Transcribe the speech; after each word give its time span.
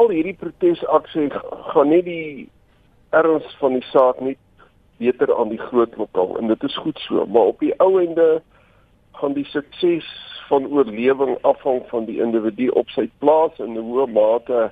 al 0.00 0.12
hierdie 0.14 0.36
protesaksie 0.40 1.28
gaan 1.72 1.92
net 1.92 2.06
die 2.08 2.48
erns 3.16 3.48
van 3.60 3.76
die 3.76 3.86
saak 3.90 4.20
net 4.24 4.40
beter 5.00 5.32
aan 5.36 5.52
die 5.52 5.60
groot 5.60 5.96
lokaal 6.00 6.36
en 6.40 6.52
dit 6.52 6.66
is 6.68 6.76
goed 6.84 6.98
so, 7.06 7.24
maar 7.26 7.52
op 7.52 7.60
die 7.64 7.72
ou 7.84 7.92
ende 8.00 8.28
gaan 9.20 9.36
die 9.36 9.46
sukses 9.52 10.08
van 10.48 10.68
oorlewing 10.72 11.36
afhang 11.48 11.82
van 11.92 12.06
die 12.08 12.20
individu 12.24 12.70
op 12.80 12.88
sy 12.96 13.08
plaas 13.22 13.58
in 13.58 13.76
'n 13.76 13.88
hoë 13.88 14.06
mate 14.12 14.70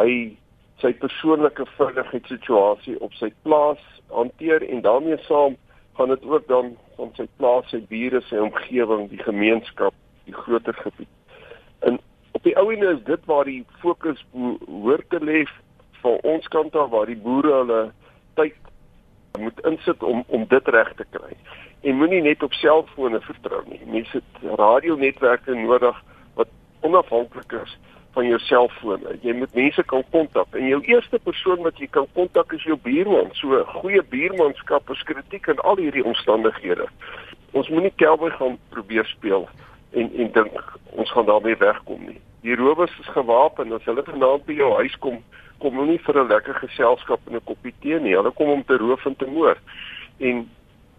hy 0.00 0.36
sy 0.82 0.92
persoonlike 1.04 1.66
veiligheidssituasie 1.78 2.96
op 3.00 3.14
sy 3.20 3.30
plaas 3.42 3.82
hanteer 4.10 4.62
en 4.68 4.82
daarmee 4.82 5.18
saam 5.28 5.56
gaan 5.96 6.08
dit 6.08 6.24
ook 6.24 6.48
dan 6.48 6.76
van 6.96 7.10
sy 7.14 7.26
plaas, 7.36 7.68
sy 7.70 7.80
bure, 7.90 8.20
sy 8.28 8.38
omgewing, 8.42 9.08
die 9.10 9.22
gemeenskap, 9.22 9.94
die 10.26 10.34
groter 10.34 10.74
gebied. 10.74 11.10
Die 12.44 12.52
ou 12.60 12.68
ene 12.72 12.90
is 12.92 13.04
dit 13.04 13.22
waar 13.24 13.48
die 13.48 13.62
fokus 13.80 14.20
hoort 14.32 15.08
te 15.08 15.20
lê 15.24 15.46
van 16.02 16.18
ons 16.28 16.48
kant 16.52 16.74
af 16.76 16.90
waar 16.92 17.08
die 17.08 17.16
boere 17.16 17.54
hulle 17.62 17.78
tyd 18.36 18.58
moet 19.40 19.62
insit 19.70 20.02
om 20.04 20.20
om 20.26 20.44
dit 20.50 20.68
reg 20.76 20.90
te 20.98 21.06
kry. 21.16 21.32
En 21.88 21.96
moenie 21.96 22.20
net 22.22 22.42
op 22.44 22.52
selfone 22.52 23.20
vertrou 23.24 23.62
nie. 23.68 23.80
Mense 23.88 24.20
het 24.20 24.44
radionetwerke 24.60 25.56
nodig 25.56 26.02
wat 26.34 26.52
onafhanklik 26.80 27.56
is 27.62 27.72
van 28.14 28.28
jou 28.28 28.38
selfoon. 28.44 29.08
Jy 29.24 29.32
moet 29.40 29.56
mense 29.56 29.86
kan 29.94 30.04
kontak 30.12 30.60
en 30.60 30.68
jou 30.68 30.82
eerste 30.92 31.18
persoon 31.24 31.64
wat 31.64 31.80
jy 31.80 31.88
kan 31.96 32.06
kontak 32.12 32.52
is 32.52 32.68
jou 32.68 32.76
buurman. 32.84 33.32
So 33.40 33.64
goeie 33.80 34.04
buurmanskap 34.12 34.92
is 34.92 35.06
kritiek 35.08 35.48
in 35.48 35.64
al 35.64 35.80
hierdie 35.80 36.04
omstandighede. 36.04 36.92
Ons 37.56 37.72
moenie 37.72 37.94
cowboy 37.96 38.36
gaan 38.36 38.60
probeer 38.76 39.08
speel 39.16 39.48
en 39.96 40.12
en 40.12 40.32
dink 40.36 40.78
ons 40.92 41.10
gaan 41.16 41.32
daarmee 41.32 41.56
wegkom 41.56 42.06
nie. 42.12 42.20
Die 42.44 42.54
rowers 42.54 42.92
is 43.00 43.08
gewapen. 43.16 43.72
As 43.72 43.86
hulle 43.88 44.04
vanaand 44.04 44.44
by 44.44 44.52
jou 44.58 44.68
huis 44.76 44.96
kom, 45.00 45.22
kom 45.62 45.78
hulle 45.80 45.94
nie 45.94 46.02
vir 46.06 46.18
'n 46.20 46.28
lekker 46.28 46.58
geselskap 46.60 47.20
en 47.26 47.36
'n 47.36 47.46
koppie 47.48 47.72
tee 47.80 47.98
nie. 48.00 48.12
Hulle 48.16 48.32
kom 48.36 48.50
om 48.52 48.64
te 48.64 48.76
roof 48.76 49.06
en 49.06 49.16
te 49.16 49.26
moord. 49.26 49.60
En 50.20 50.44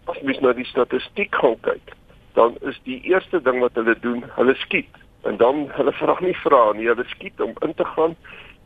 as 0.06 0.20
mens 0.22 0.40
na 0.40 0.52
die 0.52 0.66
statistiek 0.66 1.34
gaan 1.34 1.54
kyk, 1.60 1.94
dan 2.34 2.56
is 2.62 2.78
die 2.84 3.00
eerste 3.04 3.40
ding 3.42 3.60
wat 3.60 3.74
hulle 3.74 3.94
doen, 4.00 4.24
hulle 4.36 4.54
skiet 4.54 4.90
en 5.22 5.36
dan 5.36 5.68
hulle 5.70 5.92
vra 6.00 6.16
nie 6.20 6.36
vra 6.42 6.72
nie, 6.72 6.86
hulle 6.86 7.04
skiet 7.14 7.40
om 7.40 7.54
in 7.62 7.74
te 7.74 7.84
gaan 7.84 8.16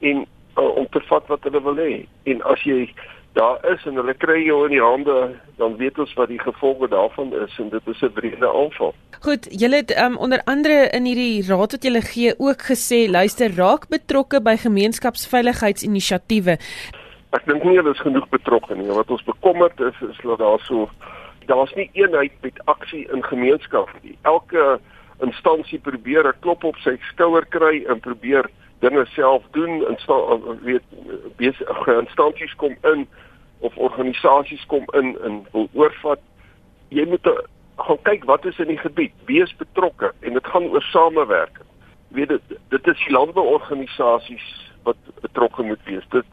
en 0.00 0.26
uh, 0.56 0.76
om 0.76 0.88
te 0.88 1.00
vat 1.00 1.26
wat 1.28 1.44
hulle 1.44 1.62
wil 1.62 1.76
hê. 1.76 2.06
En 2.24 2.42
as 2.42 2.62
jy 2.62 2.88
daar 3.32 3.72
is 3.72 3.84
en 3.86 3.94
hulle 3.94 4.14
kry 4.14 4.44
jou 4.44 4.64
in 4.66 4.72
die 4.74 4.82
hande, 4.82 5.34
dan 5.56 5.76
weet 5.76 5.98
ons 5.98 6.14
wat 6.18 6.28
die 6.28 6.40
gevolge 6.40 6.88
daarvan 6.88 7.34
is 7.44 7.58
en 7.58 7.68
dit 7.68 7.86
is 7.86 8.02
'n 8.02 8.12
brede 8.12 8.48
aanval. 8.48 8.94
Goed, 9.20 9.60
julle 9.60 9.76
het 9.76 10.02
um, 10.02 10.16
onder 10.16 10.40
andere 10.44 10.88
in 10.90 11.04
hierdie 11.04 11.46
raad 11.48 11.72
wat 11.72 11.82
julle 11.82 12.00
gee 12.00 12.34
ook 12.38 12.62
gesê, 12.62 13.10
luister, 13.10 13.50
raak 13.56 13.88
betrokke 13.88 14.40
by 14.40 14.56
gemeenskapsveiligheidsinisiatiewe. 14.56 16.58
Ek 17.30 17.46
dink 17.46 17.64
nie 17.64 17.76
hulle 17.76 17.90
is 17.90 18.00
genoeg 18.00 18.28
betrokke 18.28 18.74
nie. 18.74 18.86
Wat 18.86 19.10
ons 19.10 19.24
bekommerd 19.24 19.80
is 19.80 19.94
is 20.08 20.18
dat 20.22 20.38
daar 20.38 20.60
so 20.66 20.90
daar's 21.46 21.74
nie 21.74 21.90
eenheid 21.92 22.32
met 22.40 22.60
aksie 22.64 23.08
in 23.12 23.24
gemeenskap 23.24 23.88
nie. 24.02 24.18
Elke 24.22 24.80
instansie 25.20 25.78
probeer 25.78 26.26
'n 26.26 26.40
klop 26.40 26.64
op 26.64 26.76
sy 26.76 26.96
skouer 27.12 27.46
kry 27.46 27.84
en 27.88 28.00
probeer 28.00 28.50
dinge 28.80 29.06
self 29.06 29.44
doen 29.50 29.86
en 29.86 29.98
weet 30.62 30.82
besige 31.36 31.98
instansies 32.00 32.54
kom 32.54 32.76
in 32.82 33.08
of 33.60 33.76
organisasies 33.76 34.66
kom 34.66 34.84
in 34.96 35.18
en 35.24 35.46
wil 35.52 35.68
oorvat. 35.72 36.20
Jy 36.88 37.04
moet 37.08 37.28
gaan 37.76 38.02
kyk 38.02 38.24
wat 38.24 38.44
is 38.44 38.58
in 38.58 38.72
die 38.72 38.80
gebied. 38.80 39.12
Wees 39.24 39.52
betrokke 39.56 40.12
en 40.20 40.32
dit 40.32 40.46
gaan 40.46 40.68
oor 40.72 40.82
samewerking. 40.82 41.68
Weet 42.08 42.28
dit 42.28 42.58
dit 42.68 42.86
is 42.86 43.08
landbouorganisasies 43.08 44.48
wat 44.82 44.96
betrokke 45.20 45.62
moet 45.62 45.84
wees. 45.84 46.06
Dit 46.08 46.26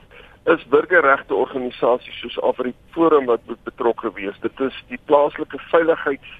is 0.45 0.67
burgerregte 0.71 1.35
organisasies 1.35 2.19
soos 2.19 2.39
Afriforum 2.41 3.25
wat 3.25 3.43
betrokke 3.63 4.11
wees. 4.15 4.39
Dit 4.41 4.59
is 4.59 4.83
die 4.87 4.99
plaaslike 5.05 5.59
veiligheids 5.71 6.35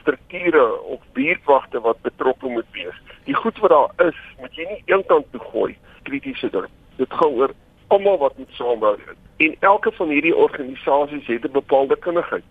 strukture 0.00 0.80
of 0.82 1.00
buurtwagte 1.12 1.80
wat 1.80 2.00
betrokke 2.02 2.48
moet 2.48 2.70
wees. 2.72 3.00
Die 3.24 3.34
goed 3.34 3.58
wat 3.58 3.70
daar 3.70 4.06
is, 4.08 4.16
moet 4.40 4.54
jy 4.54 4.66
nie 4.68 4.82
eenkant 4.84 5.26
toe 5.30 5.40
gooi 5.40 5.76
kritiese 6.02 6.50
ding. 6.50 6.68
Dit 6.96 7.12
gaan 7.12 7.36
oor 7.40 7.52
almal 7.88 8.18
wat 8.18 8.38
moet 8.38 8.52
saamwerk. 8.58 9.14
En 9.36 9.56
elke 9.60 9.92
van 9.92 10.08
hierdie 10.08 10.36
organisasies 10.36 11.26
het 11.26 11.44
'n 11.44 11.52
bepaalde 11.52 11.96
kundigheid. 11.96 12.44